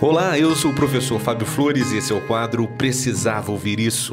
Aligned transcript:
Olá, 0.00 0.38
eu 0.38 0.54
sou 0.54 0.70
o 0.70 0.74
professor 0.74 1.18
Fábio 1.18 1.44
Flores 1.44 1.90
e 1.90 1.96
esse 1.96 2.12
é 2.12 2.14
o 2.14 2.20
quadro 2.20 2.68
Precisava 2.68 3.50
Ouvir 3.50 3.80
Isso. 3.80 4.12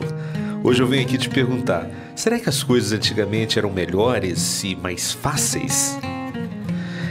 Hoje 0.64 0.82
eu 0.82 0.88
venho 0.88 1.04
aqui 1.04 1.16
te 1.16 1.30
perguntar: 1.30 1.88
será 2.16 2.40
que 2.40 2.50
as 2.50 2.64
coisas 2.64 2.92
antigamente 2.92 3.60
eram 3.60 3.72
melhores 3.72 4.64
e 4.64 4.76
mais 4.76 5.12
fáceis? 5.12 5.96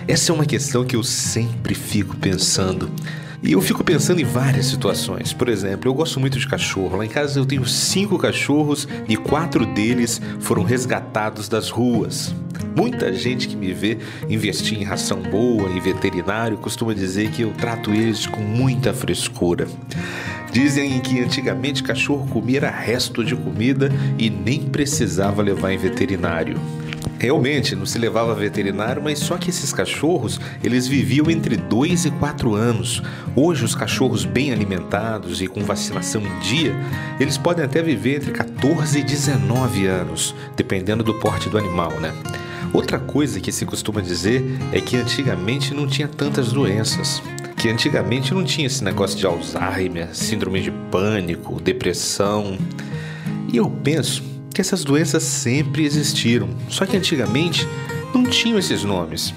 Essa 0.08 0.32
é 0.32 0.34
uma 0.34 0.44
questão 0.44 0.84
que 0.84 0.96
eu 0.96 1.04
sempre 1.04 1.72
fico 1.72 2.16
pensando. 2.16 2.90
E 3.46 3.52
eu 3.52 3.60
fico 3.60 3.84
pensando 3.84 4.22
em 4.22 4.24
várias 4.24 4.64
situações. 4.64 5.34
Por 5.34 5.50
exemplo, 5.50 5.90
eu 5.90 5.92
gosto 5.92 6.18
muito 6.18 6.38
de 6.38 6.48
cachorro. 6.48 6.96
Lá 6.96 7.04
em 7.04 7.10
casa 7.10 7.38
eu 7.38 7.44
tenho 7.44 7.66
cinco 7.66 8.18
cachorros 8.18 8.88
e 9.06 9.18
quatro 9.18 9.66
deles 9.66 10.18
foram 10.40 10.62
resgatados 10.62 11.46
das 11.46 11.68
ruas. 11.68 12.34
Muita 12.74 13.12
gente 13.12 13.46
que 13.46 13.54
me 13.54 13.74
vê 13.74 13.98
investir 14.30 14.80
em 14.80 14.82
ração 14.82 15.20
boa, 15.20 15.68
em 15.68 15.78
veterinário, 15.78 16.56
costuma 16.56 16.94
dizer 16.94 17.30
que 17.32 17.42
eu 17.42 17.52
trato 17.52 17.92
eles 17.92 18.26
com 18.26 18.40
muita 18.40 18.94
frescura. 18.94 19.68
Dizem 20.50 20.98
que 21.00 21.20
antigamente 21.20 21.82
cachorro 21.82 22.26
comia 22.28 22.70
resto 22.70 23.22
de 23.22 23.36
comida 23.36 23.90
e 24.18 24.30
nem 24.30 24.62
precisava 24.62 25.42
levar 25.42 25.70
em 25.70 25.76
veterinário. 25.76 26.58
Realmente, 27.24 27.74
não 27.74 27.86
se 27.86 27.98
levava 27.98 28.32
a 28.32 28.34
veterinário, 28.34 29.02
mas 29.02 29.18
só 29.18 29.38
que 29.38 29.48
esses 29.48 29.72
cachorros, 29.72 30.38
eles 30.62 30.86
viviam 30.86 31.30
entre 31.30 31.56
2 31.56 32.04
e 32.04 32.10
4 32.10 32.54
anos. 32.54 33.02
Hoje, 33.34 33.64
os 33.64 33.74
cachorros 33.74 34.26
bem 34.26 34.52
alimentados 34.52 35.40
e 35.40 35.46
com 35.46 35.64
vacinação 35.64 36.20
em 36.20 36.38
dia, 36.40 36.76
eles 37.18 37.38
podem 37.38 37.64
até 37.64 37.82
viver 37.82 38.16
entre 38.16 38.30
14 38.30 38.98
e 38.98 39.02
19 39.02 39.86
anos, 39.86 40.34
dependendo 40.54 41.02
do 41.02 41.14
porte 41.14 41.48
do 41.48 41.56
animal, 41.56 41.98
né? 41.98 42.12
Outra 42.74 42.98
coisa 42.98 43.40
que 43.40 43.50
se 43.50 43.64
costuma 43.64 44.02
dizer 44.02 44.44
é 44.70 44.78
que 44.78 44.94
antigamente 44.94 45.72
não 45.72 45.86
tinha 45.86 46.06
tantas 46.06 46.52
doenças. 46.52 47.22
Que 47.56 47.70
antigamente 47.70 48.34
não 48.34 48.44
tinha 48.44 48.66
esse 48.66 48.84
negócio 48.84 49.16
de 49.16 49.24
Alzheimer, 49.24 50.14
síndrome 50.14 50.60
de 50.60 50.70
pânico, 50.70 51.58
depressão. 51.58 52.58
E 53.50 53.56
eu 53.56 53.70
penso 53.70 54.33
que 54.54 54.60
essas 54.60 54.84
doenças 54.84 55.24
sempre 55.24 55.84
existiram, 55.84 56.48
só 56.68 56.86
que 56.86 56.96
antigamente 56.96 57.66
não 58.14 58.22
tinham 58.22 58.56
esses 58.56 58.84
nomes. 58.84 59.34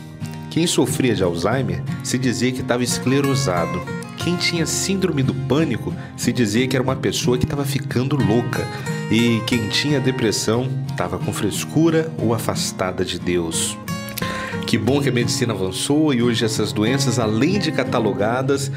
Quem 0.52 0.68
sofria 0.68 1.16
de 1.16 1.24
Alzheimer 1.24 1.84
se 2.04 2.20
dizia 2.20 2.52
que 2.52 2.62
estava 2.62 2.84
esclerosado. 2.84 3.82
Quem 4.18 4.36
tinha 4.36 4.66
síndrome 4.66 5.24
do 5.24 5.34
pânico 5.34 5.94
se 6.16 6.32
dizia 6.32 6.68
que 6.68 6.76
era 6.76 6.84
uma 6.84 6.96
pessoa 6.96 7.38
que 7.38 7.46
estava 7.46 7.66
ficando 7.66 8.16
louca. 8.16 8.68
E 9.10 9.42
quem 9.48 9.70
tinha 9.70 10.00
depressão 10.00 10.70
estava 10.90 11.18
com 11.18 11.34
frescura 11.34 12.12
ou 12.18 12.34
afastada 12.34 13.04
de 13.04 13.20
Deus. 13.20 13.78
Que 14.66 14.78
bom 14.78 15.02
que 15.02 15.10
a 15.10 15.14
medicina 15.14 15.54
avançou 15.54 16.14
e 16.14 16.22
hoje 16.22 16.44
essas 16.44 16.72
doenças, 16.72 17.18
além 17.18 17.58
de 17.58 17.72
catalogadas, 17.72 18.72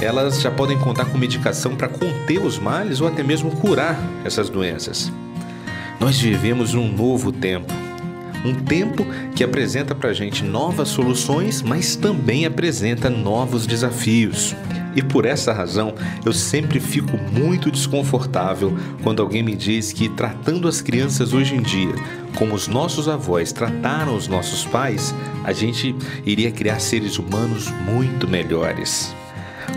elas 0.00 0.40
já 0.40 0.50
podem 0.50 0.78
contar 0.78 1.04
com 1.06 1.16
medicação 1.16 1.76
para 1.76 1.88
conter 1.88 2.38
os 2.44 2.58
males 2.58 3.00
ou 3.00 3.08
até 3.08 3.22
mesmo 3.22 3.50
curar 3.52 3.98
essas 4.24 4.50
doenças. 4.50 5.12
Nós 6.00 6.18
vivemos 6.20 6.74
um 6.74 6.90
novo 6.90 7.32
tempo. 7.32 7.72
Um 8.44 8.54
tempo 8.54 9.04
que 9.34 9.42
apresenta 9.42 9.94
para 9.94 10.10
a 10.10 10.12
gente 10.12 10.44
novas 10.44 10.88
soluções, 10.88 11.62
mas 11.62 11.96
também 11.96 12.46
apresenta 12.46 13.10
novos 13.10 13.66
desafios. 13.66 14.54
E 14.94 15.02
por 15.02 15.26
essa 15.26 15.52
razão, 15.52 15.94
eu 16.24 16.32
sempre 16.32 16.80
fico 16.80 17.18
muito 17.32 17.70
desconfortável 17.70 18.76
quando 19.02 19.20
alguém 19.20 19.42
me 19.42 19.54
diz 19.54 19.92
que 19.92 20.08
tratando 20.08 20.68
as 20.68 20.80
crianças 20.80 21.34
hoje 21.34 21.54
em 21.54 21.62
dia 21.62 21.94
como 22.36 22.54
os 22.54 22.68
nossos 22.68 23.08
avós 23.08 23.50
trataram 23.50 24.14
os 24.14 24.28
nossos 24.28 24.64
pais, 24.64 25.14
a 25.42 25.52
gente 25.52 25.96
iria 26.24 26.52
criar 26.52 26.78
seres 26.78 27.18
humanos 27.18 27.70
muito 27.86 28.28
melhores. 28.28 29.14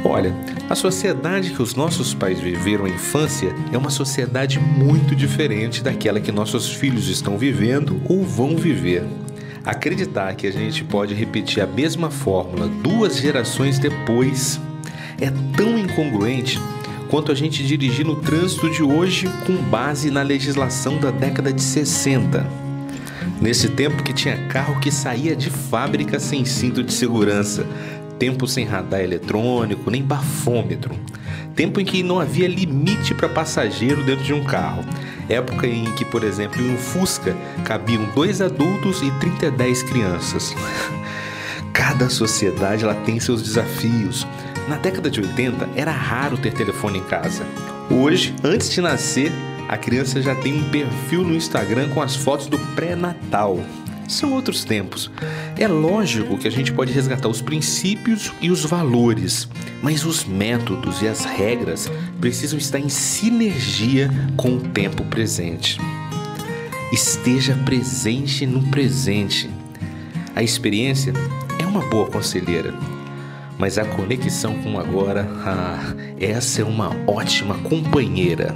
Olha, 0.03 0.33
a 0.69 0.75
sociedade 0.75 1.51
que 1.51 1.61
os 1.61 1.75
nossos 1.75 2.13
pais 2.13 2.39
viveram 2.39 2.85
a 2.85 2.89
infância 2.89 3.53
é 3.71 3.77
uma 3.77 3.89
sociedade 3.89 4.57
muito 4.59 5.13
diferente 5.15 5.83
daquela 5.83 6.21
que 6.21 6.31
nossos 6.31 6.71
filhos 6.73 7.09
estão 7.09 7.37
vivendo 7.37 8.01
ou 8.07 8.23
vão 8.23 8.55
viver. 8.55 9.03
Acreditar 9.65 10.35
que 10.35 10.47
a 10.47 10.51
gente 10.51 10.85
pode 10.85 11.13
repetir 11.13 11.61
a 11.61 11.67
mesma 11.67 12.09
fórmula 12.09 12.67
duas 12.81 13.17
gerações 13.17 13.77
depois 13.77 14.59
é 15.19 15.31
tão 15.57 15.77
incongruente 15.77 16.59
quanto 17.09 17.31
a 17.31 17.35
gente 17.35 17.65
dirigir 17.65 18.05
no 18.05 18.15
trânsito 18.15 18.69
de 18.69 18.81
hoje 18.81 19.27
com 19.45 19.57
base 19.57 20.09
na 20.09 20.21
legislação 20.21 20.97
da 20.97 21.11
década 21.11 21.51
de 21.51 21.61
60. 21.61 22.47
Nesse 23.41 23.69
tempo 23.69 24.03
que 24.03 24.13
tinha 24.13 24.47
carro 24.47 24.79
que 24.79 24.91
saía 24.91 25.35
de 25.35 25.49
fábrica 25.49 26.19
sem 26.19 26.45
cinto 26.45 26.83
de 26.83 26.93
segurança, 26.93 27.65
tempo 28.19 28.45
sem 28.45 28.65
radar 28.65 28.99
eletrônico, 28.99 29.89
nem 29.89 30.03
bafômetro, 30.03 30.93
tempo 31.55 31.79
em 31.79 31.85
que 31.85 32.03
não 32.03 32.19
havia 32.19 32.47
limite 32.47 33.15
para 33.15 33.29
passageiro 33.29 34.03
dentro 34.03 34.25
de 34.25 34.33
um 34.33 34.43
carro, 34.43 34.83
época 35.29 35.65
em 35.65 35.85
que, 35.95 36.03
por 36.03 36.23
exemplo, 36.23 36.61
em 36.61 36.73
um 36.73 36.77
Fusca 36.77 37.35
cabiam 37.63 38.03
dois 38.13 38.41
adultos 38.41 39.01
e 39.01 39.09
30 39.19 39.49
10 39.51 39.83
crianças. 39.83 40.53
Cada 41.73 42.09
sociedade 42.09 42.83
ela 42.83 42.95
tem 42.95 43.19
seus 43.19 43.41
desafios, 43.41 44.27
na 44.67 44.75
década 44.75 45.09
de 45.09 45.21
80, 45.21 45.69
era 45.75 45.91
raro 45.91 46.37
ter 46.37 46.53
telefone 46.53 46.99
em 46.99 47.03
casa. 47.03 47.43
Hoje, 47.89 48.35
antes 48.43 48.69
de 48.69 48.81
nascer, 48.81 49.31
a 49.67 49.77
criança 49.77 50.21
já 50.21 50.35
tem 50.35 50.53
um 50.53 50.69
perfil 50.69 51.23
no 51.23 51.33
Instagram 51.33 51.89
com 51.89 52.01
as 52.01 52.15
fotos 52.15 52.47
do 52.47 52.59
pré-natal. 52.75 53.59
São 54.09 54.33
outros 54.33 54.65
tempos. 54.65 55.09
É 55.57 55.67
lógico 55.67 56.37
que 56.37 56.47
a 56.47 56.51
gente 56.51 56.73
pode 56.73 56.91
resgatar 56.91 57.29
os 57.29 57.41
princípios 57.41 58.33
e 58.41 58.49
os 58.49 58.65
valores, 58.65 59.47
mas 59.81 60.03
os 60.03 60.25
métodos 60.25 61.01
e 61.01 61.07
as 61.07 61.23
regras 61.23 61.89
precisam 62.19 62.57
estar 62.57 62.79
em 62.79 62.89
sinergia 62.89 64.09
com 64.35 64.55
o 64.55 64.61
tempo 64.61 65.05
presente. 65.05 65.79
Esteja 66.91 67.55
presente 67.63 68.45
no 68.45 68.63
presente. 68.63 69.49
A 70.35 70.43
experiência 70.43 71.13
é 71.61 71.65
uma 71.65 71.87
boa 71.87 72.07
conselheira 72.07 72.73
mas 73.59 73.77
a 73.77 73.83
conexão 73.83 74.55
com 74.63 74.75
o 74.75 74.79
agora, 74.79 75.29
ah, 75.45 75.93
essa 76.17 76.61
é 76.61 76.63
uma 76.63 76.95
ótima 77.05 77.57
companheira. 77.57 78.55